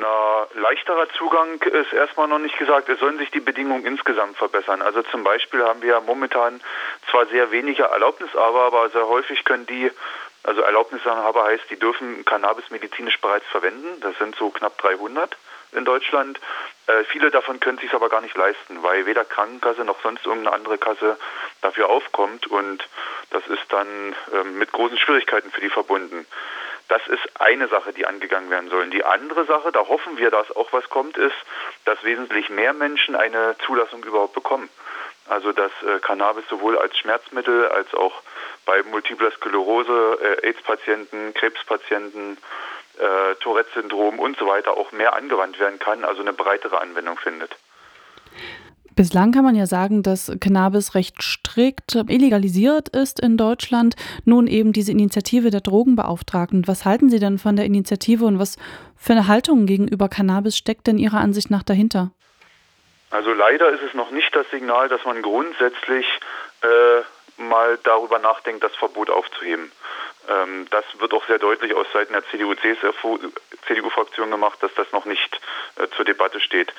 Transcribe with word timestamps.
Na, 0.00 0.46
leichterer 0.54 1.08
Zugang 1.10 1.62
ist 1.62 1.92
erstmal 1.92 2.26
noch 2.26 2.40
nicht 2.40 2.58
gesagt. 2.58 2.88
Es 2.88 2.98
sollen 2.98 3.18
sich 3.18 3.30
die 3.30 3.40
Bedingungen 3.40 3.86
insgesamt 3.86 4.36
verbessern. 4.36 4.82
Also 4.82 5.02
zum 5.02 5.22
Beispiel 5.22 5.62
haben 5.62 5.82
wir 5.82 6.00
momentan 6.00 6.60
zwar 7.10 7.26
sehr 7.26 7.52
wenige 7.52 7.84
Erlaubnishaber, 7.84 8.62
aber 8.62 8.90
sehr 8.90 9.06
häufig 9.06 9.44
können 9.44 9.66
die, 9.66 9.92
also 10.42 10.62
Erlaubnishaber 10.62 11.44
heißt, 11.44 11.70
die 11.70 11.78
dürfen 11.78 12.24
Cannabis 12.24 12.70
medizinisch 12.70 13.20
bereits 13.20 13.46
verwenden. 13.46 14.00
Das 14.00 14.18
sind 14.18 14.34
so 14.34 14.50
knapp 14.50 14.76
300 14.78 15.36
in 15.70 15.84
Deutschland. 15.84 16.40
Äh, 16.88 17.04
viele 17.04 17.30
davon 17.30 17.60
können 17.60 17.78
sich 17.78 17.94
aber 17.94 18.08
gar 18.08 18.20
nicht 18.20 18.36
leisten, 18.36 18.82
weil 18.82 19.06
weder 19.06 19.24
Krankenkasse 19.24 19.84
noch 19.84 20.02
sonst 20.02 20.26
irgendeine 20.26 20.56
andere 20.56 20.78
Kasse 20.78 21.16
dafür 21.60 21.88
aufkommt 21.88 22.48
und 22.48 22.88
das 23.30 23.46
ist 23.46 23.64
dann 23.68 24.16
äh, 24.32 24.42
mit 24.44 24.72
großen 24.72 24.98
Schwierigkeiten 24.98 25.52
für 25.52 25.60
die 25.60 25.70
verbunden. 25.70 26.26
Das 26.88 27.06
ist 27.06 27.40
eine 27.40 27.68
Sache, 27.68 27.92
die 27.92 28.06
angegangen 28.06 28.50
werden 28.50 28.68
sollen. 28.68 28.90
Die 28.90 29.04
andere 29.04 29.46
Sache, 29.46 29.72
da 29.72 29.80
hoffen 29.88 30.18
wir, 30.18 30.30
dass 30.30 30.54
auch 30.54 30.72
was 30.72 30.88
kommt, 30.90 31.16
ist, 31.16 31.36
dass 31.84 32.02
wesentlich 32.04 32.50
mehr 32.50 32.74
Menschen 32.74 33.16
eine 33.16 33.56
Zulassung 33.64 34.04
überhaupt 34.04 34.34
bekommen. 34.34 34.68
Also 35.26 35.52
dass 35.52 35.72
äh, 35.82 36.00
Cannabis 36.00 36.44
sowohl 36.50 36.76
als 36.78 36.98
Schmerzmittel 36.98 37.68
als 37.68 37.92
auch 37.94 38.22
bei 38.66 38.82
Multipler 38.82 39.30
Sklerose, 39.30 40.18
äh, 40.20 40.46
AIDS-Patienten, 40.46 41.32
Krebspatienten, 41.32 42.36
äh, 42.98 43.34
Tourette-Syndrom 43.36 44.18
und 44.18 44.36
so 44.38 44.46
weiter 44.46 44.76
auch 44.76 44.92
mehr 44.92 45.14
angewandt 45.14 45.58
werden 45.58 45.78
kann, 45.78 46.04
also 46.04 46.20
eine 46.20 46.34
breitere 46.34 46.78
Anwendung 46.78 47.18
findet. 47.18 47.56
Bislang 48.96 49.32
kann 49.32 49.44
man 49.44 49.56
ja 49.56 49.66
sagen, 49.66 50.04
dass 50.04 50.30
Cannabis 50.40 50.94
recht 50.94 51.20
strikt 51.20 51.96
illegalisiert 51.96 52.88
ist 52.90 53.18
in 53.18 53.36
Deutschland. 53.36 53.96
Nun 54.24 54.46
eben 54.46 54.72
diese 54.72 54.92
Initiative 54.92 55.50
der 55.50 55.60
Drogenbeauftragten. 55.60 56.68
Was 56.68 56.84
halten 56.84 57.10
Sie 57.10 57.18
denn 57.18 57.38
von 57.38 57.56
der 57.56 57.64
Initiative 57.64 58.24
und 58.24 58.38
was 58.38 58.56
für 58.96 59.12
eine 59.12 59.26
Haltung 59.26 59.66
gegenüber 59.66 60.08
Cannabis 60.08 60.56
steckt 60.56 60.86
denn 60.86 60.98
Ihrer 60.98 61.18
Ansicht 61.18 61.50
nach 61.50 61.64
dahinter? 61.64 62.12
Also 63.10 63.32
leider 63.32 63.70
ist 63.70 63.82
es 63.82 63.94
noch 63.94 64.12
nicht 64.12 64.34
das 64.34 64.48
Signal, 64.50 64.88
dass 64.88 65.04
man 65.04 65.22
grundsätzlich 65.22 66.06
äh, 66.62 67.02
mal 67.42 67.78
darüber 67.82 68.18
nachdenkt, 68.18 68.62
das 68.62 68.74
Verbot 68.76 69.10
aufzuheben. 69.10 69.72
Ähm, 70.28 70.66
das 70.70 70.84
wird 70.98 71.12
auch 71.12 71.26
sehr 71.26 71.38
deutlich 71.38 71.74
aus 71.74 71.86
Seiten 71.92 72.12
der 72.12 72.22
CDU-Fraktion 72.30 74.30
gemacht, 74.30 74.62
dass 74.62 74.72
das 74.74 74.90
noch 74.92 75.04
nicht 75.04 75.40
äh, 75.76 75.88
zur 75.96 76.04
Debatte 76.04 76.40
steht. 76.40 76.72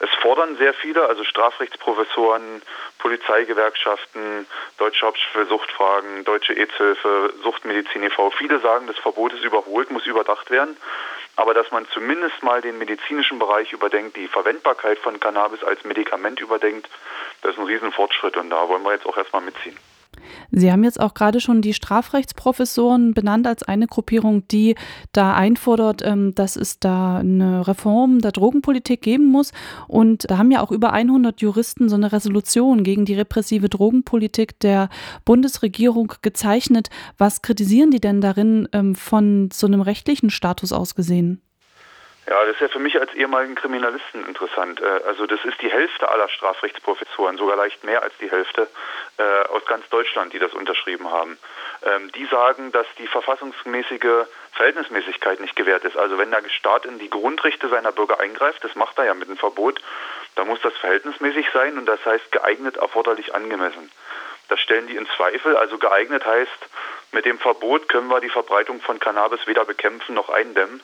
Es 0.00 0.10
fordern 0.22 0.56
sehr 0.58 0.74
viele, 0.74 1.08
also 1.08 1.24
Strafrechtsprofessoren, 1.24 2.62
Polizeigewerkschaften, 2.98 4.46
Deutsche 4.76 5.06
Hauptstadt 5.06 5.32
für 5.32 5.46
Suchtfragen, 5.46 6.24
Deutsche 6.24 6.52
AIDS-Hilfe, 6.52 7.34
Suchtmedizin 7.42 8.04
e.V. 8.04 8.30
Viele 8.30 8.60
sagen, 8.60 8.86
das 8.86 8.98
Verbot 8.98 9.32
ist 9.32 9.42
überholt, 9.42 9.90
muss 9.90 10.06
überdacht 10.06 10.50
werden. 10.50 10.76
Aber 11.34 11.54
dass 11.54 11.70
man 11.70 11.86
zumindest 11.92 12.42
mal 12.42 12.60
den 12.60 12.78
medizinischen 12.78 13.38
Bereich 13.38 13.72
überdenkt, 13.72 14.16
die 14.16 14.28
Verwendbarkeit 14.28 14.98
von 14.98 15.18
Cannabis 15.18 15.62
als 15.64 15.84
Medikament 15.84 16.40
überdenkt, 16.40 16.88
das 17.42 17.52
ist 17.52 17.58
ein 17.58 17.66
Riesenfortschritt 17.66 18.36
und 18.36 18.50
da 18.50 18.68
wollen 18.68 18.82
wir 18.82 18.92
jetzt 18.92 19.06
auch 19.06 19.16
erstmal 19.16 19.42
mitziehen. 19.42 19.78
Sie 20.50 20.70
haben 20.70 20.84
jetzt 20.84 21.00
auch 21.00 21.14
gerade 21.14 21.40
schon 21.40 21.62
die 21.62 21.74
Strafrechtsprofessoren 21.74 23.14
benannt 23.14 23.46
als 23.46 23.62
eine 23.62 23.86
Gruppierung, 23.86 24.46
die 24.48 24.74
da 25.12 25.34
einfordert, 25.34 26.02
ähm, 26.04 26.34
dass 26.34 26.56
es 26.56 26.78
da 26.78 27.18
eine 27.18 27.66
Reform 27.66 28.20
der 28.20 28.32
Drogenpolitik 28.32 29.02
geben 29.02 29.26
muss. 29.26 29.52
Und 29.86 30.30
da 30.30 30.38
haben 30.38 30.50
ja 30.50 30.62
auch 30.62 30.72
über 30.72 30.92
100 30.92 31.40
Juristen 31.40 31.88
so 31.88 31.96
eine 31.96 32.12
Resolution 32.12 32.82
gegen 32.82 33.04
die 33.04 33.14
repressive 33.14 33.68
Drogenpolitik 33.68 34.58
der 34.60 34.88
Bundesregierung 35.24 36.12
gezeichnet. 36.22 36.90
Was 37.16 37.42
kritisieren 37.42 37.90
die 37.90 38.00
denn 38.00 38.20
darin 38.20 38.68
ähm, 38.72 38.94
von 38.94 39.50
so 39.52 39.66
einem 39.66 39.80
rechtlichen 39.80 40.30
Status 40.30 40.72
aus 40.72 40.94
gesehen? 40.94 41.40
Ja, 42.28 42.44
das 42.44 42.56
ist 42.56 42.60
ja 42.60 42.68
für 42.68 42.78
mich 42.78 43.00
als 43.00 43.14
ehemaligen 43.14 43.54
Kriminalisten 43.54 44.26
interessant. 44.26 44.82
Äh, 44.82 45.00
also 45.06 45.26
das 45.26 45.42
ist 45.44 45.62
die 45.62 45.70
Hälfte 45.70 46.10
aller 46.10 46.28
Strafrechtsprofessoren, 46.28 47.38
sogar 47.38 47.56
leicht 47.56 47.82
mehr 47.84 48.02
als 48.02 48.12
die 48.20 48.30
Hälfte 48.30 48.68
äh, 49.16 49.48
aus 49.48 49.64
ganz 49.64 49.88
Deutschland, 49.88 50.34
die 50.34 50.38
das 50.38 50.52
unterschrieben 50.52 51.10
haben. 51.10 51.38
Ähm, 51.82 52.12
die 52.12 52.26
sagen, 52.26 52.70
dass 52.72 52.86
die 52.98 53.06
verfassungsmäßige 53.06 54.26
Verhältnismäßigkeit 54.52 55.40
nicht 55.40 55.56
gewährt 55.56 55.84
ist. 55.84 55.96
Also 55.96 56.18
wenn 56.18 56.30
der 56.30 56.46
Staat 56.50 56.84
in 56.84 56.98
die 56.98 57.08
Grundrechte 57.08 57.68
seiner 57.68 57.92
Bürger 57.92 58.20
eingreift, 58.20 58.62
das 58.62 58.74
macht 58.74 58.98
er 58.98 59.06
ja 59.06 59.14
mit 59.14 59.28
einem 59.28 59.38
Verbot, 59.38 59.80
dann 60.34 60.48
muss 60.48 60.60
das 60.60 60.76
verhältnismäßig 60.76 61.46
sein 61.54 61.78
und 61.78 61.86
das 61.86 62.04
heißt 62.04 62.30
geeignet, 62.30 62.76
erforderlich, 62.76 63.34
angemessen. 63.34 63.90
Das 64.48 64.60
stellen 64.60 64.86
die 64.86 64.96
in 64.96 65.08
Zweifel. 65.16 65.56
Also 65.56 65.78
geeignet 65.78 66.26
heißt, 66.26 66.68
mit 67.12 67.24
dem 67.24 67.38
Verbot 67.38 67.88
können 67.88 68.08
wir 68.08 68.20
die 68.20 68.28
Verbreitung 68.28 68.82
von 68.82 68.98
Cannabis 68.98 69.46
weder 69.46 69.64
bekämpfen 69.64 70.14
noch 70.14 70.28
eindämmen. 70.28 70.82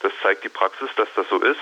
Das 0.00 0.12
zeigt 0.22 0.44
die 0.44 0.48
Praxis, 0.48 0.88
dass 0.96 1.08
das 1.14 1.28
so 1.28 1.40
ist. 1.40 1.60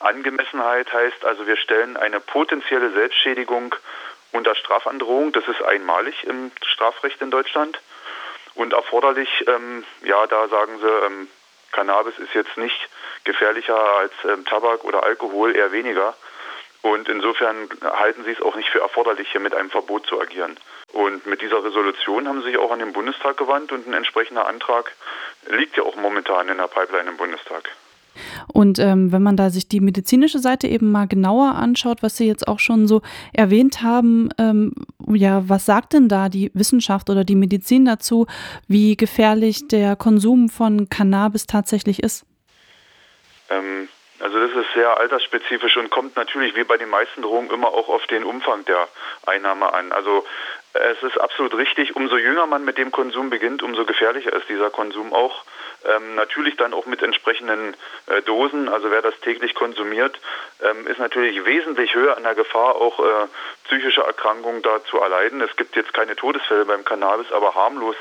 Angemessenheit 0.00 0.92
heißt 0.92 1.24
also, 1.24 1.46
wir 1.46 1.56
stellen 1.56 1.96
eine 1.96 2.20
potenzielle 2.20 2.90
Selbstschädigung 2.92 3.74
unter 4.32 4.54
Strafandrohung. 4.54 5.32
Das 5.32 5.46
ist 5.48 5.62
einmalig 5.62 6.24
im 6.24 6.50
Strafrecht 6.62 7.20
in 7.20 7.30
Deutschland. 7.30 7.78
Und 8.54 8.72
erforderlich, 8.72 9.28
ähm, 9.46 9.84
ja, 10.02 10.26
da 10.26 10.48
sagen 10.48 10.78
sie, 10.80 10.88
ähm, 10.88 11.28
Cannabis 11.72 12.18
ist 12.18 12.34
jetzt 12.34 12.56
nicht 12.56 12.88
gefährlicher 13.24 13.78
als 13.98 14.12
ähm, 14.24 14.44
Tabak 14.44 14.84
oder 14.84 15.02
Alkohol, 15.02 15.54
eher 15.54 15.72
weniger. 15.72 16.14
Und 16.82 17.08
insofern 17.08 17.68
halten 17.82 18.24
sie 18.24 18.30
es 18.30 18.40
auch 18.40 18.54
nicht 18.54 18.68
für 18.68 18.80
erforderlich, 18.80 19.28
hier 19.30 19.40
mit 19.40 19.54
einem 19.54 19.70
Verbot 19.70 20.06
zu 20.06 20.20
agieren. 20.20 20.56
Und 20.92 21.26
mit 21.26 21.42
dieser 21.42 21.62
Resolution 21.64 22.28
haben 22.28 22.40
sie 22.40 22.48
sich 22.48 22.58
auch 22.58 22.70
an 22.70 22.78
den 22.78 22.92
Bundestag 22.92 23.36
gewandt 23.36 23.72
und 23.72 23.86
ein 23.86 23.94
entsprechender 23.94 24.46
Antrag 24.46 24.92
liegt 25.50 25.76
ja 25.76 25.82
auch 25.82 25.96
momentan 25.96 26.48
in 26.48 26.56
der 26.56 26.68
Pipeline 26.68 27.10
im 27.10 27.16
Bundestag. 27.16 27.68
Und 28.52 28.78
ähm, 28.78 29.12
wenn 29.12 29.22
man 29.22 29.36
da 29.36 29.50
sich 29.50 29.68
die 29.68 29.80
medizinische 29.80 30.38
Seite 30.38 30.66
eben 30.66 30.90
mal 30.90 31.06
genauer 31.06 31.54
anschaut, 31.54 32.02
was 32.02 32.16
Sie 32.16 32.26
jetzt 32.26 32.48
auch 32.48 32.58
schon 32.58 32.88
so 32.88 33.02
erwähnt 33.32 33.82
haben, 33.82 34.30
ähm, 34.38 34.72
ja, 35.06 35.48
was 35.48 35.66
sagt 35.66 35.92
denn 35.92 36.08
da 36.08 36.28
die 36.28 36.50
Wissenschaft 36.54 37.10
oder 37.10 37.24
die 37.24 37.36
Medizin 37.36 37.84
dazu, 37.84 38.26
wie 38.66 38.96
gefährlich 38.96 39.68
der 39.68 39.96
Konsum 39.96 40.48
von 40.48 40.88
Cannabis 40.88 41.46
tatsächlich 41.46 42.02
ist? 42.02 42.24
Ähm, 43.50 43.88
also 44.20 44.38
das 44.40 44.50
ist 44.50 44.72
sehr 44.74 44.98
altersspezifisch 44.98 45.76
und 45.76 45.90
kommt 45.90 46.16
natürlich 46.16 46.56
wie 46.56 46.64
bei 46.64 46.76
den 46.76 46.88
meisten 46.88 47.22
Drogen 47.22 47.50
immer 47.50 47.68
auch 47.68 47.88
auf 47.88 48.06
den 48.06 48.24
Umfang 48.24 48.64
der 48.64 48.88
Einnahme 49.26 49.72
an. 49.72 49.92
Also 49.92 50.24
es 50.72 51.02
ist 51.02 51.18
absolut 51.18 51.56
richtig, 51.56 51.96
umso 51.96 52.16
jünger 52.16 52.46
man 52.46 52.64
mit 52.64 52.78
dem 52.78 52.92
Konsum 52.92 53.30
beginnt, 53.30 53.62
umso 53.62 53.84
gefährlicher 53.84 54.32
ist 54.32 54.48
dieser 54.48 54.70
Konsum 54.70 55.12
auch. 55.12 55.44
Ähm, 55.84 56.16
natürlich 56.16 56.56
dann 56.56 56.74
auch 56.74 56.86
mit 56.86 57.02
entsprechenden 57.02 57.74
äh, 58.06 58.22
Dosen. 58.22 58.68
Also 58.68 58.90
wer 58.90 59.00
das 59.00 59.18
täglich 59.20 59.54
konsumiert, 59.54 60.18
ähm, 60.62 60.86
ist 60.86 60.98
natürlich 60.98 61.44
wesentlich 61.44 61.94
höher 61.94 62.16
an 62.16 62.24
der 62.24 62.34
Gefahr, 62.34 62.76
auch 62.76 62.98
äh, 62.98 63.26
psychische 63.66 64.02
Erkrankungen 64.02 64.62
da 64.62 64.84
zu 64.84 64.98
erleiden. 64.98 65.40
Es 65.40 65.54
gibt 65.56 65.76
jetzt 65.76 65.94
keine 65.94 66.16
Todesfälle 66.16 66.64
beim 66.64 66.84
Cannabis, 66.84 67.30
aber 67.32 67.54
harmlos 67.54 67.96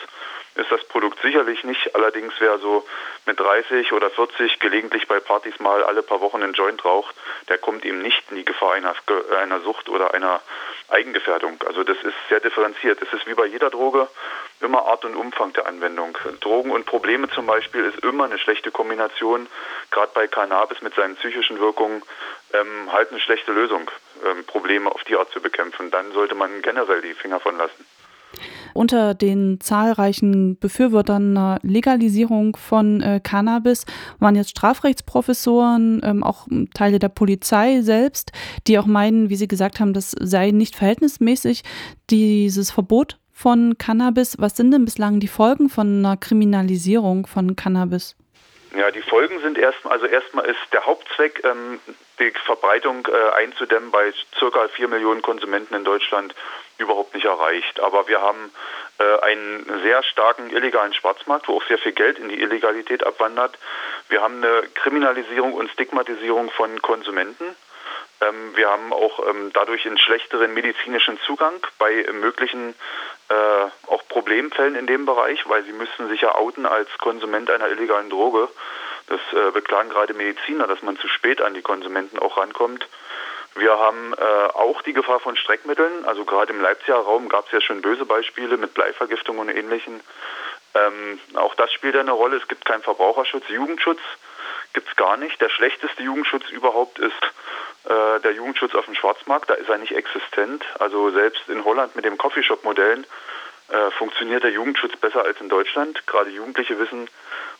ist 0.57 0.71
das 0.71 0.83
Produkt 0.85 1.21
sicherlich 1.21 1.63
nicht. 1.63 1.95
Allerdings 1.95 2.33
wer 2.39 2.57
so 2.59 2.85
mit 3.25 3.39
30 3.39 3.93
oder 3.93 4.09
40 4.09 4.59
gelegentlich 4.59 5.07
bei 5.07 5.19
Partys 5.19 5.59
mal 5.59 5.83
alle 5.83 6.03
paar 6.03 6.21
Wochen 6.21 6.43
einen 6.43 6.53
Joint 6.53 6.83
raucht, 6.83 7.15
der 7.49 7.57
kommt 7.57 7.85
eben 7.85 8.01
nicht 8.01 8.23
in 8.29 8.37
die 8.37 8.45
Gefahr 8.45 8.73
einer, 8.73 8.95
einer 9.39 9.61
Sucht 9.61 9.89
oder 9.89 10.13
einer 10.13 10.41
Eigengefährdung. 10.89 11.61
Also 11.65 11.83
das 11.83 11.97
ist 12.03 12.15
sehr 12.29 12.39
differenziert. 12.39 13.01
Es 13.01 13.11
ist 13.13 13.27
wie 13.27 13.33
bei 13.33 13.45
jeder 13.45 13.69
Droge 13.69 14.07
immer 14.61 14.85
Art 14.85 15.05
und 15.05 15.15
Umfang 15.15 15.53
der 15.53 15.67
Anwendung. 15.67 16.17
Drogen 16.39 16.71
und 16.71 16.85
Probleme 16.85 17.29
zum 17.29 17.45
Beispiel 17.45 17.85
ist 17.85 18.03
immer 18.03 18.25
eine 18.25 18.39
schlechte 18.39 18.71
Kombination. 18.71 19.47
Gerade 19.91 20.11
bei 20.13 20.27
Cannabis 20.27 20.81
mit 20.81 20.95
seinen 20.95 21.15
psychischen 21.17 21.59
Wirkungen 21.59 22.01
ähm, 22.53 22.91
halt 22.91 23.11
eine 23.11 23.19
schlechte 23.19 23.51
Lösung, 23.51 23.91
ähm, 24.25 24.45
Probleme 24.45 24.91
auf 24.91 25.03
die 25.03 25.15
Art 25.15 25.31
zu 25.31 25.41
bekämpfen. 25.41 25.91
Dann 25.91 26.11
sollte 26.13 26.35
man 26.35 26.61
generell 26.61 27.01
die 27.01 27.13
Finger 27.13 27.39
von 27.39 27.57
lassen. 27.57 27.85
Unter 28.77 29.15
den 29.15 29.59
zahlreichen 29.59 30.55
Befürwortern 30.59 31.35
einer 31.35 31.57
Legalisierung 31.63 32.55
von 32.55 33.01
äh, 33.01 33.19
Cannabis 33.19 33.85
waren 34.19 34.35
jetzt 34.35 34.51
Strafrechtsprofessoren, 34.51 35.99
ähm, 36.03 36.21
auch 36.21 36.47
Teile 36.75 36.99
der 36.99 37.09
Polizei 37.09 37.81
selbst, 37.81 38.33
die 38.67 38.77
auch 38.77 38.85
meinen, 38.85 39.31
wie 39.31 39.35
sie 39.35 39.47
gesagt 39.47 39.79
haben, 39.79 39.93
das 39.93 40.11
sei 40.11 40.51
nicht 40.51 40.75
verhältnismäßig, 40.75 41.63
dieses 42.11 42.69
Verbot 42.69 43.17
von 43.31 43.79
Cannabis. 43.79 44.35
Was 44.37 44.55
sind 44.55 44.69
denn 44.69 44.85
bislang 44.85 45.19
die 45.19 45.27
Folgen 45.27 45.69
von 45.69 46.05
einer 46.05 46.15
Kriminalisierung 46.15 47.25
von 47.25 47.55
Cannabis? 47.55 48.15
Ja, 48.75 48.91
die 48.91 49.01
Folgen 49.01 49.39
sind 49.41 49.57
erstmal, 49.57 49.93
also 49.93 50.05
erstmal 50.05 50.45
ist 50.45 50.59
der 50.73 50.85
Hauptzweck, 50.85 51.43
ähm, 51.43 51.79
die 52.19 52.31
Verbreitung 52.45 53.07
äh, 53.07 53.35
einzudämmen 53.35 53.91
bei 53.91 54.13
circa 54.37 54.67
vier 54.69 54.87
Millionen 54.87 55.21
Konsumenten 55.21 55.75
in 55.75 55.83
Deutschland 55.83 56.35
überhaupt 56.77 57.13
nicht 57.13 57.25
erreicht. 57.25 57.79
Aber 57.79 58.07
wir 58.07 58.21
haben 58.21 58.51
äh, 58.99 59.19
einen 59.21 59.81
sehr 59.83 60.03
starken 60.03 60.49
illegalen 60.49 60.93
Schwarzmarkt, 60.93 61.47
wo 61.47 61.57
auch 61.57 61.67
sehr 61.67 61.77
viel 61.77 61.93
Geld 61.93 62.19
in 62.19 62.29
die 62.29 62.41
Illegalität 62.41 63.05
abwandert. 63.05 63.57
Wir 64.09 64.21
haben 64.21 64.43
eine 64.43 64.63
Kriminalisierung 64.75 65.53
und 65.53 65.69
Stigmatisierung 65.71 66.49
von 66.51 66.81
Konsumenten. 66.81 67.55
Ähm, 68.21 68.55
wir 68.55 68.69
haben 68.69 68.93
auch 68.93 69.27
ähm, 69.27 69.51
dadurch 69.53 69.85
einen 69.85 69.97
schlechteren 69.97 70.53
medizinischen 70.53 71.19
Zugang 71.21 71.55
bei 71.77 72.05
möglichen 72.13 72.73
äh, 73.29 73.33
auch 73.87 74.07
Problemfällen 74.07 74.75
in 74.75 74.87
dem 74.87 75.05
Bereich, 75.05 75.47
weil 75.49 75.63
sie 75.63 75.73
müssen 75.73 76.09
sich 76.09 76.21
ja 76.21 76.33
outen 76.35 76.65
als 76.65 76.89
Konsument 76.97 77.49
einer 77.49 77.69
illegalen 77.69 78.09
Droge. 78.09 78.49
Das 79.07 79.19
äh, 79.33 79.51
beklagen 79.51 79.89
gerade 79.89 80.13
Mediziner, 80.13 80.67
dass 80.67 80.81
man 80.81 80.97
zu 80.97 81.07
spät 81.07 81.41
an 81.41 81.53
die 81.53 81.61
Konsumenten 81.61 82.19
auch 82.19 82.37
rankommt. 82.37 82.87
Wir 83.55 83.77
haben 83.79 84.13
äh, 84.13 84.47
auch 84.53 84.81
die 84.83 84.93
Gefahr 84.93 85.19
von 85.19 85.35
Streckmitteln. 85.35 86.05
Also 86.05 86.25
gerade 86.25 86.53
im 86.53 86.61
Leipziger 86.61 86.97
Raum 86.97 87.29
gab 87.29 87.47
es 87.47 87.51
ja 87.51 87.61
schon 87.61 87.81
böse 87.81 88.05
Beispiele 88.05 88.57
mit 88.57 88.73
Bleivergiftung 88.73 89.39
und 89.39 89.49
Ähnlichem. 89.49 89.99
Ähm, 90.75 91.19
auch 91.35 91.55
das 91.55 91.71
spielt 91.73 91.95
eine 91.95 92.11
Rolle. 92.11 92.37
Es 92.37 92.47
gibt 92.47 92.65
keinen 92.65 92.83
Verbraucherschutz. 92.83 93.47
Jugendschutz 93.49 93.99
gibt 94.73 94.89
es 94.89 94.95
gar 94.95 95.17
nicht. 95.17 95.39
Der 95.41 95.49
schlechteste 95.49 96.03
Jugendschutz 96.03 96.49
überhaupt 96.49 96.99
ist 96.99 97.23
äh, 97.85 98.19
der 98.21 98.33
Jugendschutz 98.33 98.75
auf 98.75 98.85
dem 98.85 98.95
Schwarzmarkt. 98.95 99.49
Da 99.49 99.53
ist 99.55 99.69
er 99.69 99.77
nicht 99.77 99.95
existent. 99.95 100.63
Also 100.79 101.11
selbst 101.11 101.47
in 101.49 101.63
Holland 101.63 101.95
mit 101.95 102.05
den 102.05 102.17
Coffeeshop-Modellen 102.17 103.05
äh, 103.69 103.91
funktioniert 103.91 104.43
der 104.43 104.51
Jugendschutz 104.51 104.95
besser 104.97 105.23
als 105.23 105.39
in 105.41 105.49
Deutschland. 105.49 106.05
Gerade 106.07 106.29
Jugendliche 106.29 106.79
wissen, 106.79 107.09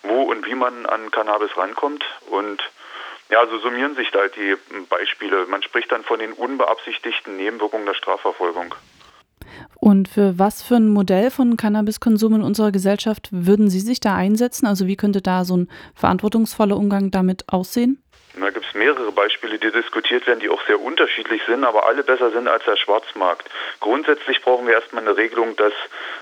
wo 0.04 0.24
und 0.24 0.46
wie 0.46 0.56
man 0.56 0.86
an 0.86 1.12
Cannabis 1.12 1.56
rankommt. 1.58 2.06
Und 2.30 2.64
ja, 3.30 3.46
so 3.48 3.60
summieren 3.60 3.96
sich 3.96 4.12
da 4.12 4.20
halt 4.20 4.36
die 4.36 4.56
Beispiele. 4.90 5.46
Man 5.48 5.64
spricht 5.64 5.92
dann 5.92 6.04
von 6.04 6.20
den 6.20 6.34
unbeabsichtigten 6.34 7.36
Nebenwirkungen 7.36 7.86
der 7.86 7.94
Strafverfolgung. 7.94 8.74
Und 9.80 10.08
für 10.08 10.40
was 10.40 10.64
für 10.64 10.76
ein 10.76 10.90
Modell 10.90 11.30
von 11.30 11.56
Cannabiskonsum 11.56 12.36
in 12.36 12.42
unserer 12.42 12.72
Gesellschaft 12.72 13.30
würden 13.32 13.70
Sie 13.70 13.80
sich 13.80 14.00
da 14.00 14.16
einsetzen? 14.16 14.66
Also 14.66 14.88
wie 14.88 14.98
könnte 14.98 15.22
da 15.22 15.46
so 15.46 15.56
ein 15.56 15.70
verantwortungsvoller 15.96 16.76
Umgang 16.76 17.12
damit 17.12 17.46
aussehen? 17.48 18.02
Da 18.40 18.50
gibt 18.52 18.66
es 18.68 18.74
mehrere 18.76 19.12
Beispiele, 19.12 19.58
die 19.58 19.72
diskutiert 19.72 20.28
werden, 20.28 20.40
die 20.40 20.50
auch 20.50 20.64
sehr 20.68 20.80
unterschiedlich 20.80 21.42
sind, 21.48 21.64
aber 21.64 21.88
alle 21.88 22.04
besser 22.04 22.30
sind 22.32 22.48
als 22.48 22.64
der 22.66 22.76
Schwarzmarkt. 22.76 23.50
Grundsätzlich 23.80 24.42
brauchen 24.42 24.68
wir 24.68 24.76
erstmal 24.76 25.02
eine 25.02 25.18
Regelung, 25.18 25.56
dass 25.56 25.74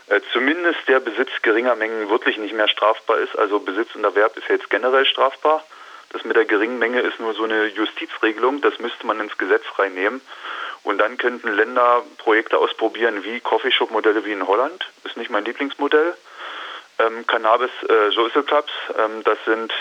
äh, 0.08 0.22
zumindest 0.31 0.80
der 0.88 1.01
Besitz 1.01 1.30
geringer 1.42 1.75
Mengen 1.75 2.10
wirklich 2.10 2.38
nicht 2.38 2.54
mehr 2.54 2.69
strafbar 2.69 3.18
ist. 3.18 3.38
Also 3.38 3.60
Besitz 3.60 3.94
und 3.96 4.06
Erwerb 4.06 4.38
ist 4.38 4.48
jetzt 4.48 4.69
generell 4.69 5.06
strafbar. 5.06 5.63
Das 6.12 6.24
mit 6.24 6.38
der 6.38 6.46
geringen 6.46 6.80
Menge 6.80 7.01
ist 7.01 7.19
nur 7.19 7.34
so 7.34 7.44
eine 7.44 7.66
Justizregelung, 7.68 8.62
das 8.62 8.80
müsste 8.80 9.06
man 9.06 9.19
ins 9.19 9.38
Gesetz 9.38 9.63
reinnehmen. 9.78 10.22
Und 10.86 11.00
dann 11.00 11.18
könnten 11.18 11.52
Länder 11.52 12.04
Projekte 12.20 12.58
ausprobieren 12.58 13.24
wie 13.24 13.40
Coffeeshop-Modelle 13.40 14.24
wie 14.24 14.32
in 14.32 14.48
Holland. 14.48 14.88
Ist 15.04 15.18
nicht 15.18 15.32
mein 15.32 15.44
Lieblingsmodell. 15.44 16.16
Ähm, 17.00 17.26
Cannabis 17.28 17.72
äh, 17.90 18.12
Social 18.12 18.44
Clubs, 18.44 18.72
ähm, 18.98 19.24
das 19.24 19.38
sind 19.46 19.74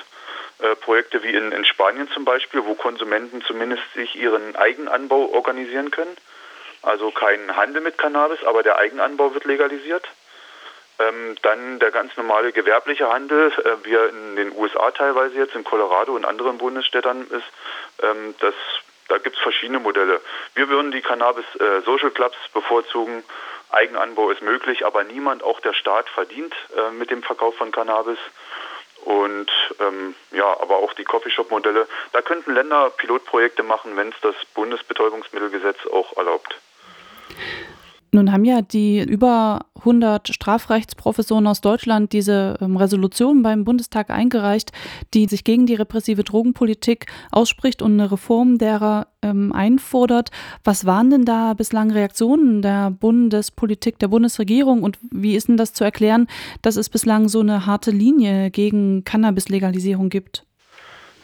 äh, 0.61 0.75
Projekte 0.77 1.23
wie 1.23 1.35
in, 1.35 1.53
in 1.53 1.65
Spanien 1.67 2.09
zum 2.11 2.25
Beispiel, 2.25 2.65
wo 2.65 2.75
Konsumenten 2.75 3.43
zumindest 3.43 3.83
sich 3.95 4.17
ihren 4.17 4.57
Eigenanbau 4.57 5.31
organisieren 5.33 5.91
können. 5.91 6.17
Also 6.81 7.11
kein 7.11 7.55
Handel 7.55 7.83
mit 7.83 7.99
Cannabis, 7.99 8.43
aber 8.45 8.63
der 8.63 8.79
Eigenanbau 8.79 9.35
wird 9.35 9.45
legalisiert. 9.45 10.09
Ähm, 10.99 11.37
dann 11.43 11.81
der 11.81 11.91
ganz 11.91 12.17
normale 12.17 12.53
gewerbliche 12.53 13.11
Handel, 13.13 13.53
äh, 13.53 13.85
wie 13.85 13.95
er 13.95 14.09
in 14.09 14.37
den 14.37 14.53
USA 14.57 14.91
teilweise 14.91 15.35
jetzt, 15.35 15.55
in 15.55 15.65
Colorado 15.65 16.15
und 16.15 16.25
anderen 16.25 16.57
Bundesstädtern 16.59 17.27
ist, 17.31 18.03
ähm, 18.03 18.35
das, 18.41 18.55
da 19.09 19.19
gibt 19.19 19.37
es 19.37 19.43
verschiedene 19.43 19.81
Modelle. 19.81 20.21
Wir 20.55 20.69
würden 20.69 20.91
die 20.91 21.03
Cannabis 21.03 21.45
äh, 21.57 21.81
Social 21.83 22.11
Clubs 22.11 22.37
bevorzugen. 22.53 23.23
Eigenanbau 23.71 24.31
ist 24.31 24.43
möglich, 24.43 24.87
aber 24.87 25.05
niemand, 25.05 25.43
auch 25.43 25.61
der 25.61 25.75
Staat, 25.75 26.09
verdient 26.09 26.55
äh, 26.77 26.91
mit 26.93 27.11
dem 27.11 27.23
Verkauf 27.23 27.57
von 27.57 27.73
Cannabis. 27.73 28.19
Und 29.05 29.51
ähm, 29.81 30.15
ja, 30.31 30.47
aber 30.61 30.77
auch 30.77 30.95
die 30.95 31.05
Coffeeshop-Modelle, 31.05 31.87
da 32.13 32.23
könnten 32.23 32.55
Länder 32.55 32.91
Pilotprojekte 32.91 33.63
machen, 33.63 33.97
wenn 33.97 34.09
es 34.09 34.21
das 34.23 34.35
Bundesbetäubungsmittelgesetz 34.55 35.87
auch 35.93 36.17
erlaubt. 36.17 36.55
Nun 38.15 38.31
haben 38.31 38.45
ja 38.45 38.63
die 38.63 39.01
über 39.01 39.67
100 39.81 40.29
Strafrechtsprofessoren 40.29 41.49
aus 41.49 41.61
Deutschland 41.61 42.13
diese 42.13 42.57
ähm, 42.61 42.77
Resolution 42.77 43.43
beim 43.43 43.65
Bundestag 43.65 44.09
eingereicht, 44.09 44.71
die 45.15 45.27
sich 45.27 45.43
gegen 45.43 45.67
die 45.67 45.75
repressive 45.75 46.23
Drogenpolitik 46.23 47.07
ausspricht 47.33 47.83
und 47.83 47.95
eine 47.95 48.13
Reform 48.13 48.57
derer 48.57 49.09
ähm, 49.21 49.53
einfordert. 49.53 50.31
Was 50.63 50.87
waren 50.87 51.11
denn 51.11 51.25
da 51.25 51.55
bislang 51.55 51.91
Reaktionen 51.91 52.63
der 52.63 52.93
Bundespolitik, 52.93 53.99
der 53.99 54.07
Bundesregierung 54.07 54.85
und 54.85 54.97
wie 55.11 55.35
ist 55.35 55.49
denn 55.49 55.57
das 55.57 55.73
zu 55.73 55.83
erklären, 55.83 56.29
dass 56.63 56.77
es 56.77 56.89
bislang 56.89 57.29
so 57.29 57.41
eine 57.41 57.67
harte 57.67 57.91
Linie 57.91 58.53
gegen 58.53 59.03
Cannabis-Legalisierung 59.03 60.09
gibt? 60.09 60.45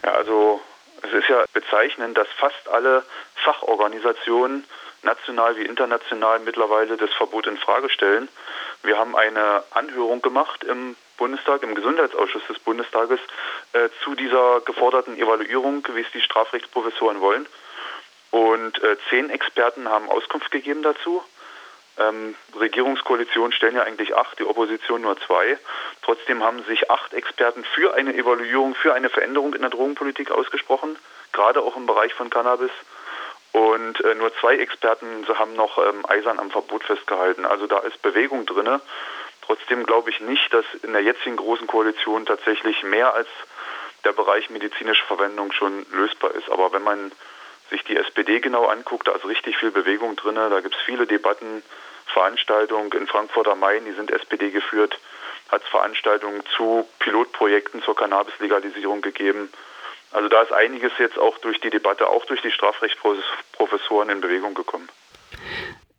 Ja, 0.03 0.11
also 0.15 0.59
es 1.03 1.13
ist 1.13 1.29
ja 1.29 1.45
bezeichnend, 1.53 2.17
dass 2.17 2.27
fast 2.37 2.67
alle 2.69 3.03
Fachorganisationen 3.35 4.65
national 5.03 5.57
wie 5.57 5.65
international 5.65 6.39
mittlerweile 6.39 6.97
das 6.97 7.11
Verbot 7.13 7.47
in 7.47 7.57
Frage 7.57 7.89
stellen. 7.89 8.29
Wir 8.83 8.97
haben 8.97 9.15
eine 9.15 9.63
Anhörung 9.71 10.21
gemacht 10.21 10.63
im 10.63 10.95
Bundestag, 11.17 11.63
im 11.63 11.75
Gesundheitsausschuss 11.75 12.43
des 12.47 12.59
Bundestages 12.59 13.19
äh, 13.73 13.89
zu 14.03 14.15
dieser 14.15 14.61
geforderten 14.61 15.17
Evaluierung, 15.17 15.85
wie 15.93 16.01
es 16.01 16.11
die 16.13 16.21
Strafrechtsprofessoren 16.21 17.21
wollen. 17.21 17.45
Und 18.31 18.81
äh, 18.81 18.97
zehn 19.09 19.29
Experten 19.29 19.89
haben 19.89 20.09
Auskunft 20.09 20.51
gegeben 20.51 20.81
dazu. 20.83 21.23
Ähm, 21.97 22.35
Regierungskoalitionen 22.57 23.51
stellen 23.51 23.75
ja 23.75 23.83
eigentlich 23.83 24.15
acht, 24.15 24.39
die 24.39 24.45
Opposition 24.45 25.01
nur 25.01 25.19
zwei. 25.19 25.59
Trotzdem 26.01 26.43
haben 26.43 26.63
sich 26.63 26.89
acht 26.89 27.13
Experten 27.13 27.65
für 27.65 27.93
eine 27.93 28.15
Evaluierung, 28.15 28.73
für 28.75 28.93
eine 28.93 29.09
Veränderung 29.09 29.53
in 29.53 29.61
der 29.61 29.69
Drogenpolitik 29.69 30.31
ausgesprochen, 30.31 30.97
gerade 31.33 31.61
auch 31.61 31.75
im 31.75 31.85
Bereich 31.85 32.13
von 32.13 32.29
Cannabis. 32.29 32.71
Und 33.53 33.99
äh, 34.03 34.15
nur 34.15 34.33
zwei 34.35 34.57
Experten 34.57 35.27
haben 35.27 35.55
noch 35.55 35.77
ähm, 35.77 36.05
eisern 36.07 36.39
am 36.39 36.51
Verbot 36.51 36.83
festgehalten. 36.83 37.45
Also 37.45 37.67
da 37.67 37.79
ist 37.79 38.01
Bewegung 38.01 38.45
drin. 38.45 38.79
Trotzdem 39.41 39.85
glaube 39.85 40.09
ich 40.09 40.21
nicht, 40.21 40.53
dass 40.53 40.65
in 40.83 40.93
der 40.93 41.01
jetzigen 41.01 41.35
großen 41.35 41.67
Koalition 41.67 42.25
tatsächlich 42.25 42.83
mehr 42.83 43.13
als 43.13 43.27
der 44.05 44.13
Bereich 44.13 44.49
medizinische 44.49 45.05
Verwendung 45.05 45.51
schon 45.51 45.85
lösbar 45.91 46.31
ist. 46.31 46.49
Aber 46.49 46.71
wenn 46.71 46.83
man 46.83 47.11
sich 47.69 47.83
die 47.83 47.97
SPD 47.97 48.39
genau 48.39 48.65
anguckt, 48.65 49.07
da 49.07 49.13
ist 49.13 49.25
richtig 49.25 49.57
viel 49.57 49.71
Bewegung 49.71 50.15
drin. 50.15 50.35
Da 50.35 50.61
gibt 50.61 50.75
es 50.75 50.81
viele 50.81 51.05
Debatten, 51.05 51.63
Veranstaltungen 52.07 52.91
in 52.91 53.07
Frankfurt 53.07 53.47
am 53.47 53.59
Main, 53.59 53.85
die 53.85 53.93
sind 53.93 54.11
SPD 54.11 54.51
geführt, 54.51 54.97
hat 55.49 55.63
es 55.63 55.69
Veranstaltungen 55.69 56.43
zu 56.55 56.87
Pilotprojekten 56.99 57.81
zur 57.83 57.95
Cannabis-Legalisierung 57.95 59.01
gegeben. 59.01 59.51
Also 60.11 60.27
da 60.27 60.41
ist 60.41 60.51
einiges 60.51 60.91
jetzt 60.99 61.17
auch 61.17 61.37
durch 61.39 61.59
die 61.61 61.69
Debatte, 61.69 62.07
auch 62.07 62.25
durch 62.25 62.41
die 62.41 62.51
Strafrechtsprofessoren 62.51 64.09
in 64.09 64.21
Bewegung 64.21 64.53
gekommen. 64.53 64.89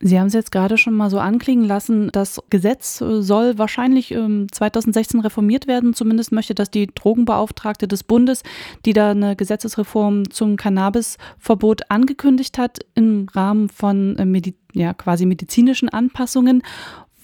Sie 0.04 0.18
haben 0.18 0.26
es 0.26 0.32
jetzt 0.32 0.50
gerade 0.50 0.78
schon 0.78 0.94
mal 0.94 1.10
so 1.10 1.20
anklingen 1.20 1.64
lassen, 1.64 2.10
das 2.10 2.42
Gesetz 2.50 2.98
soll 2.98 3.56
wahrscheinlich 3.56 4.08
2016 4.08 5.18
ähm, 5.18 5.24
reformiert 5.24 5.68
werden. 5.68 5.94
Zumindest 5.94 6.32
möchte 6.32 6.56
das 6.56 6.72
die 6.72 6.88
Drogenbeauftragte 6.92 7.86
des 7.86 8.02
Bundes, 8.02 8.42
die 8.84 8.94
da 8.94 9.12
eine 9.12 9.36
Gesetzesreform 9.36 10.28
zum 10.32 10.56
Cannabisverbot 10.56 11.88
angekündigt 11.88 12.58
hat 12.58 12.80
im 12.96 13.28
Rahmen 13.32 13.68
von 13.68 14.16
äh, 14.18 14.24
Medi 14.24 14.56
ja, 14.72 14.92
quasi 14.92 15.24
medizinischen 15.24 15.88
Anpassungen. 15.88 16.64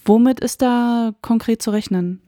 Womit 0.05 0.39
ist 0.39 0.61
da 0.61 1.11
konkret 1.21 1.61
zu 1.61 1.71
rechnen? 1.71 2.21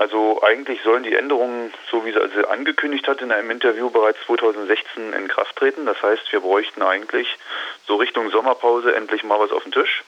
Also 0.00 0.42
eigentlich 0.42 0.80
sollen 0.82 1.02
die 1.02 1.14
Änderungen, 1.14 1.74
so 1.90 2.06
wie 2.06 2.12
sie 2.12 2.18
also 2.18 2.48
angekündigt 2.48 3.06
hat 3.06 3.20
in 3.20 3.30
einem 3.30 3.50
Interview, 3.50 3.90
bereits 3.90 4.18
2016 4.24 5.12
in 5.12 5.28
Kraft 5.28 5.54
treten. 5.56 5.84
Das 5.84 6.02
heißt, 6.02 6.32
wir 6.32 6.40
bräuchten 6.40 6.80
eigentlich 6.80 7.36
so 7.86 7.96
Richtung 7.96 8.30
Sommerpause 8.30 8.94
endlich 8.94 9.24
mal 9.24 9.38
was 9.38 9.52
auf 9.52 9.62
den 9.62 9.72
Tisch. 9.72 10.02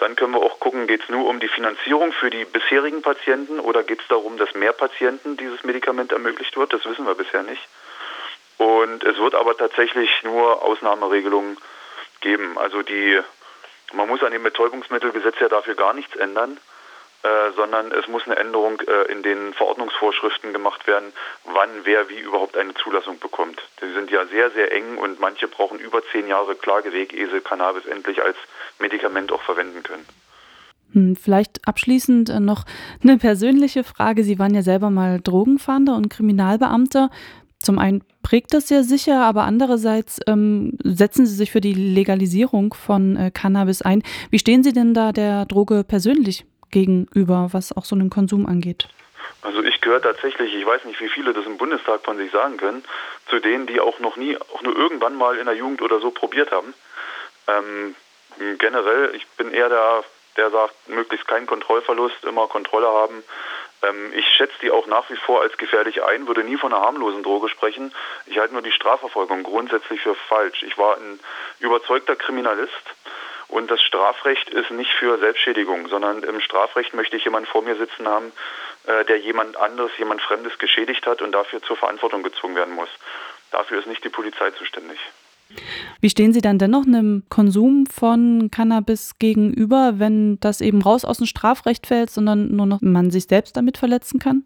Dann 0.00 0.16
können 0.16 0.32
wir 0.32 0.42
auch 0.42 0.58
gucken, 0.58 0.88
geht 0.88 1.04
es 1.04 1.08
nur 1.10 1.28
um 1.28 1.38
die 1.38 1.46
Finanzierung 1.46 2.12
für 2.12 2.28
die 2.28 2.44
bisherigen 2.44 3.02
Patienten 3.02 3.60
oder 3.60 3.84
geht 3.84 4.00
es 4.00 4.08
darum, 4.08 4.36
dass 4.36 4.52
mehr 4.54 4.72
Patienten 4.72 5.36
dieses 5.36 5.62
Medikament 5.62 6.10
ermöglicht 6.10 6.56
wird? 6.56 6.72
Das 6.72 6.84
wissen 6.84 7.06
wir 7.06 7.14
bisher 7.14 7.44
nicht. 7.44 7.62
Und 8.58 9.04
es 9.04 9.16
wird 9.18 9.36
aber 9.36 9.56
tatsächlich 9.56 10.10
nur 10.24 10.60
Ausnahmeregelungen 10.64 11.56
geben. 12.20 12.58
Also 12.58 12.82
die, 12.82 13.20
man 13.92 14.08
muss 14.08 14.24
an 14.24 14.32
dem 14.32 14.42
Betäubungsmittelgesetz 14.42 15.36
ja 15.38 15.48
dafür 15.48 15.76
gar 15.76 15.92
nichts 15.92 16.16
ändern. 16.16 16.58
Äh, 17.24 17.52
sondern 17.56 17.90
es 17.90 18.06
muss 18.06 18.26
eine 18.26 18.36
Änderung 18.36 18.78
äh, 18.80 19.10
in 19.10 19.22
den 19.22 19.54
Verordnungsvorschriften 19.54 20.52
gemacht 20.52 20.86
werden, 20.86 21.10
wann 21.44 21.70
wer 21.84 22.10
wie 22.10 22.18
überhaupt 22.18 22.54
eine 22.54 22.74
Zulassung 22.74 23.18
bekommt. 23.18 23.62
Die 23.80 23.90
sind 23.94 24.10
ja 24.10 24.26
sehr, 24.26 24.50
sehr 24.50 24.70
eng 24.72 24.98
und 24.98 25.20
manche 25.20 25.48
brauchen 25.48 25.78
über 25.78 26.02
zehn 26.12 26.28
Jahre 26.28 26.54
Klageweg, 26.54 27.14
ehe 27.14 27.30
sie 27.30 27.40
Cannabis 27.40 27.86
endlich 27.86 28.22
als 28.22 28.36
Medikament 28.78 29.32
auch 29.32 29.40
verwenden 29.40 29.82
können. 29.82 30.04
Hm, 30.92 31.16
vielleicht 31.16 31.66
abschließend 31.66 32.28
äh, 32.28 32.40
noch 32.40 32.64
eine 33.02 33.16
persönliche 33.16 33.84
Frage. 33.84 34.22
Sie 34.22 34.38
waren 34.38 34.54
ja 34.54 34.60
selber 34.60 34.90
mal 34.90 35.18
Drogenfahnder 35.18 35.96
und 35.96 36.10
Kriminalbeamter. 36.10 37.08
Zum 37.58 37.78
einen 37.78 38.04
prägt 38.22 38.52
das 38.52 38.68
ja 38.68 38.82
sicher, 38.82 39.22
aber 39.22 39.44
andererseits 39.44 40.20
ähm, 40.26 40.76
setzen 40.84 41.24
Sie 41.24 41.34
sich 41.34 41.50
für 41.50 41.62
die 41.62 41.72
Legalisierung 41.72 42.74
von 42.74 43.16
äh, 43.16 43.30
Cannabis 43.30 43.80
ein. 43.80 44.02
Wie 44.30 44.38
stehen 44.38 44.62
Sie 44.62 44.74
denn 44.74 44.92
da 44.92 45.12
der 45.12 45.46
Droge 45.46 45.84
persönlich 45.84 46.44
gegenüber, 46.74 47.50
was 47.52 47.74
auch 47.74 47.84
so 47.84 47.94
einen 47.94 48.10
Konsum 48.10 48.46
angeht? 48.46 48.88
Also 49.42 49.62
ich 49.62 49.80
gehöre 49.80 50.02
tatsächlich, 50.02 50.52
ich 50.54 50.66
weiß 50.66 50.84
nicht, 50.84 51.00
wie 51.00 51.08
viele 51.08 51.32
das 51.32 51.46
im 51.46 51.56
Bundestag 51.56 52.04
von 52.04 52.16
sich 52.18 52.30
sagen 52.32 52.56
können, 52.56 52.84
zu 53.30 53.38
denen, 53.38 53.66
die 53.66 53.80
auch 53.80 54.00
noch 54.00 54.16
nie, 54.16 54.36
auch 54.36 54.60
nur 54.62 54.76
irgendwann 54.76 55.14
mal 55.14 55.38
in 55.38 55.46
der 55.46 55.54
Jugend 55.54 55.80
oder 55.82 56.00
so 56.00 56.10
probiert 56.10 56.50
haben. 56.50 56.74
Ähm, 57.46 57.94
generell, 58.58 59.14
ich 59.14 59.26
bin 59.38 59.52
eher 59.52 59.68
der, 59.68 60.04
der 60.36 60.50
sagt, 60.50 60.88
möglichst 60.88 61.28
keinen 61.28 61.46
Kontrollverlust, 61.46 62.24
immer 62.24 62.48
Kontrolle 62.48 62.88
haben. 62.88 63.22
Ähm, 63.82 64.12
ich 64.16 64.26
schätze 64.36 64.54
die 64.60 64.72
auch 64.72 64.86
nach 64.88 65.08
wie 65.10 65.16
vor 65.16 65.42
als 65.42 65.56
gefährlich 65.56 66.02
ein, 66.02 66.26
würde 66.26 66.42
nie 66.42 66.56
von 66.56 66.72
einer 66.72 66.84
harmlosen 66.84 67.22
Droge 67.22 67.48
sprechen. 67.48 67.94
Ich 68.26 68.38
halte 68.38 68.52
nur 68.52 68.62
die 68.62 68.72
Strafverfolgung 68.72 69.44
grundsätzlich 69.44 70.00
für 70.00 70.16
falsch. 70.16 70.64
Ich 70.64 70.76
war 70.76 70.96
ein 70.96 71.20
überzeugter 71.60 72.16
Kriminalist. 72.16 72.72
Und 73.54 73.70
das 73.70 73.80
Strafrecht 73.82 74.50
ist 74.50 74.72
nicht 74.72 74.90
für 74.90 75.16
Selbstschädigung, 75.16 75.86
sondern 75.86 76.24
im 76.24 76.40
Strafrecht 76.40 76.92
möchte 76.92 77.16
ich 77.16 77.22
jemanden 77.22 77.46
vor 77.46 77.62
mir 77.62 77.76
sitzen 77.76 78.08
haben, 78.08 78.32
äh, 78.84 79.04
der 79.04 79.20
jemand 79.20 79.56
anderes, 79.56 79.92
jemand 79.96 80.20
Fremdes 80.22 80.58
geschädigt 80.58 81.06
hat 81.06 81.22
und 81.22 81.30
dafür 81.30 81.62
zur 81.62 81.76
Verantwortung 81.76 82.24
gezogen 82.24 82.56
werden 82.56 82.74
muss. 82.74 82.88
Dafür 83.52 83.78
ist 83.78 83.86
nicht 83.86 84.02
die 84.02 84.08
Polizei 84.08 84.50
zuständig. 84.50 84.98
Wie 86.00 86.10
stehen 86.10 86.32
Sie 86.32 86.40
dann 86.40 86.58
dennoch 86.58 86.84
einem 86.84 87.22
Konsum 87.28 87.86
von 87.86 88.50
Cannabis 88.50 89.20
gegenüber, 89.20 90.00
wenn 90.00 90.40
das 90.40 90.60
eben 90.60 90.82
raus 90.82 91.04
aus 91.04 91.18
dem 91.18 91.28
Strafrecht 91.28 91.86
fällt, 91.86 92.10
sondern 92.10 92.56
nur 92.56 92.66
noch 92.66 92.80
man 92.82 93.12
sich 93.12 93.26
selbst 93.26 93.56
damit 93.56 93.78
verletzen 93.78 94.18
kann? 94.18 94.42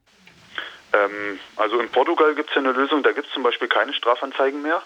Ähm, 0.92 1.38
also 1.56 1.80
in 1.80 1.88
Portugal 1.88 2.34
gibt 2.34 2.50
es 2.50 2.56
ja 2.56 2.60
eine 2.60 2.72
Lösung, 2.72 3.02
da 3.02 3.12
gibt 3.12 3.28
es 3.28 3.32
zum 3.32 3.42
Beispiel 3.42 3.68
keine 3.68 3.94
Strafanzeigen 3.94 4.60
mehr. 4.60 4.82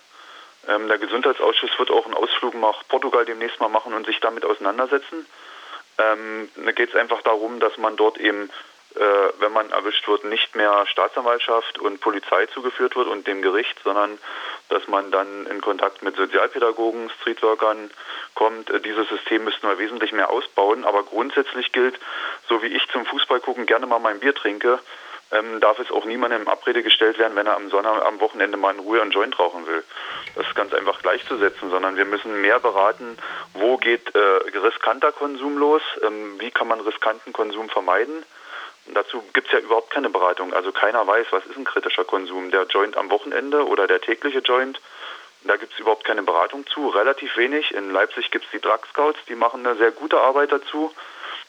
Ähm, 0.68 0.88
der 0.88 0.98
Gesundheitsausschuss 0.98 1.78
wird 1.78 1.90
auch 1.90 2.04
einen 2.04 2.14
Ausflug 2.14 2.54
nach 2.54 2.82
Portugal 2.88 3.24
demnächst 3.24 3.60
mal 3.60 3.68
machen 3.68 3.94
und 3.94 4.06
sich 4.06 4.20
damit 4.20 4.44
auseinandersetzen. 4.44 5.26
Ähm, 5.98 6.48
da 6.56 6.72
geht 6.72 6.90
es 6.90 6.96
einfach 6.96 7.22
darum, 7.22 7.60
dass 7.60 7.76
man 7.78 7.96
dort 7.96 8.18
eben 8.18 8.50
äh, 8.94 9.40
wenn 9.40 9.52
man 9.52 9.70
erwischt 9.70 10.06
wird, 10.06 10.24
nicht 10.24 10.54
mehr 10.54 10.86
Staatsanwaltschaft 10.86 11.78
und 11.78 12.00
Polizei 12.00 12.44
zugeführt 12.46 12.94
wird 12.94 13.08
und 13.08 13.26
dem 13.26 13.40
Gericht, 13.40 13.78
sondern 13.82 14.18
dass 14.68 14.86
man 14.86 15.10
dann 15.10 15.46
in 15.46 15.62
Kontakt 15.62 16.02
mit 16.02 16.16
Sozialpädagogen, 16.16 17.10
Streetworkern 17.20 17.90
kommt. 18.34 18.68
Äh, 18.68 18.80
dieses 18.80 19.08
System 19.08 19.44
müssten 19.44 19.66
wir 19.66 19.78
wesentlich 19.78 20.12
mehr 20.12 20.28
ausbauen, 20.28 20.84
aber 20.84 21.04
grundsätzlich 21.04 21.72
gilt, 21.72 21.98
so 22.48 22.62
wie 22.62 22.66
ich 22.66 22.86
zum 22.88 23.06
Fußball 23.06 23.40
gucken 23.40 23.64
gerne 23.64 23.86
mal 23.86 23.98
mein 23.98 24.20
Bier 24.20 24.34
trinke, 24.34 24.78
ähm, 25.32 25.60
darf 25.60 25.78
es 25.78 25.90
auch 25.90 26.04
niemandem 26.04 26.42
in 26.42 26.48
Abrede 26.48 26.82
gestellt 26.82 27.18
werden, 27.18 27.36
wenn 27.36 27.46
er 27.46 27.56
am 27.56 27.70
Sonntag, 27.70 28.04
am 28.04 28.20
Wochenende 28.20 28.56
mal 28.56 28.74
in 28.74 28.80
Ruhe 28.80 29.00
einen 29.00 29.10
Joint 29.10 29.38
rauchen 29.38 29.66
will. 29.66 29.82
Das 30.36 30.46
ist 30.46 30.54
ganz 30.54 30.72
einfach 30.72 31.00
gleichzusetzen, 31.02 31.70
sondern 31.70 31.96
wir 31.96 32.04
müssen 32.04 32.40
mehr 32.40 32.60
beraten, 32.60 33.18
wo 33.54 33.76
geht 33.76 34.14
äh, 34.14 34.18
riskanter 34.58 35.12
Konsum 35.12 35.58
los, 35.58 35.82
ähm, 36.02 36.38
wie 36.38 36.50
kann 36.50 36.68
man 36.68 36.80
riskanten 36.80 37.32
Konsum 37.32 37.68
vermeiden 37.68 38.24
Dazu 38.86 39.22
gibt 39.32 39.46
es 39.46 39.52
ja 39.52 39.60
überhaupt 39.60 39.90
keine 39.90 40.10
Beratung. 40.10 40.52
Also 40.52 40.72
keiner 40.72 41.06
weiß, 41.06 41.28
was 41.30 41.46
ist 41.46 41.56
ein 41.56 41.64
kritischer 41.64 42.04
Konsum. 42.04 42.50
Der 42.50 42.64
Joint 42.64 42.96
am 42.96 43.10
Wochenende 43.10 43.66
oder 43.66 43.86
der 43.86 44.00
tägliche 44.00 44.40
Joint, 44.40 44.80
da 45.44 45.56
gibt 45.56 45.72
es 45.72 45.78
überhaupt 45.78 46.04
keine 46.04 46.22
Beratung 46.22 46.66
zu. 46.66 46.88
Relativ 46.88 47.36
wenig. 47.36 47.72
In 47.72 47.90
Leipzig 47.90 48.30
gibt 48.30 48.46
es 48.46 48.50
die 48.50 48.60
Drug 48.60 48.80
Scouts, 48.90 49.18
die 49.28 49.36
machen 49.36 49.64
eine 49.64 49.76
sehr 49.76 49.92
gute 49.92 50.20
Arbeit 50.20 50.50
dazu. 50.50 50.92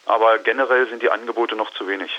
Aber 0.06 0.38
generell 0.38 0.86
sind 0.88 1.02
die 1.02 1.10
Angebote 1.10 1.56
noch 1.56 1.72
zu 1.72 1.88
wenig. 1.88 2.12